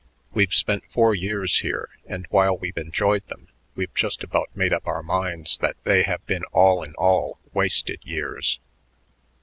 We've 0.33 0.51
spent 0.55 0.83
four 0.91 1.13
years 1.13 1.59
here, 1.59 1.87
and 2.07 2.25
while 2.31 2.57
we've 2.57 2.75
enjoyed 2.75 3.27
them, 3.27 3.49
we've 3.75 3.93
just 3.93 4.23
about 4.23 4.49
made 4.55 4.73
up 4.73 4.87
our 4.87 5.03
minds 5.03 5.59
that 5.59 5.77
they 5.83 6.01
have 6.01 6.25
been 6.25 6.43
all 6.45 6.81
in 6.81 6.95
all 6.95 7.37
wasted 7.53 7.99
years." 8.03 8.59